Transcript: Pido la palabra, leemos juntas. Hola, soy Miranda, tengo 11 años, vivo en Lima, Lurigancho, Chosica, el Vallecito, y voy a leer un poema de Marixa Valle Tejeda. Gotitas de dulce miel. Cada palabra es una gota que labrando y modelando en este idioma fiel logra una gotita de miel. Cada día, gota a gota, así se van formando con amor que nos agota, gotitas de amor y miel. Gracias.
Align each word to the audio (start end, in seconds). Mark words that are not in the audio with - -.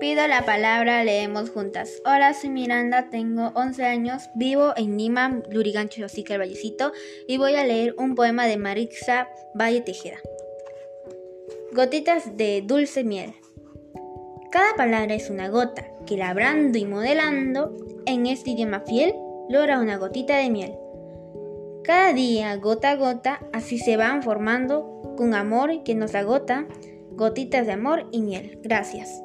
Pido 0.00 0.26
la 0.26 0.46
palabra, 0.46 1.04
leemos 1.04 1.50
juntas. 1.50 2.00
Hola, 2.06 2.32
soy 2.32 2.48
Miranda, 2.48 3.10
tengo 3.10 3.52
11 3.54 3.84
años, 3.84 4.30
vivo 4.34 4.72
en 4.74 4.96
Lima, 4.96 5.42
Lurigancho, 5.50 6.00
Chosica, 6.00 6.32
el 6.32 6.40
Vallecito, 6.40 6.92
y 7.28 7.36
voy 7.36 7.54
a 7.56 7.64
leer 7.64 7.94
un 7.98 8.14
poema 8.14 8.46
de 8.46 8.56
Marixa 8.56 9.28
Valle 9.54 9.82
Tejeda. 9.82 10.16
Gotitas 11.72 12.34
de 12.38 12.62
dulce 12.66 13.04
miel. 13.04 13.34
Cada 14.50 14.74
palabra 14.74 15.14
es 15.14 15.28
una 15.28 15.50
gota 15.50 15.86
que 16.06 16.16
labrando 16.16 16.78
y 16.78 16.86
modelando 16.86 17.76
en 18.06 18.24
este 18.24 18.52
idioma 18.52 18.80
fiel 18.80 19.14
logra 19.50 19.80
una 19.80 19.98
gotita 19.98 20.38
de 20.38 20.48
miel. 20.48 20.74
Cada 21.84 22.14
día, 22.14 22.56
gota 22.56 22.92
a 22.92 22.96
gota, 22.96 23.40
así 23.52 23.78
se 23.78 23.98
van 23.98 24.22
formando 24.22 25.14
con 25.18 25.34
amor 25.34 25.82
que 25.82 25.94
nos 25.94 26.14
agota, 26.14 26.66
gotitas 27.10 27.66
de 27.66 27.72
amor 27.72 28.06
y 28.12 28.22
miel. 28.22 28.58
Gracias. 28.62 29.22